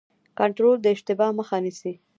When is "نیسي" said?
1.63-1.93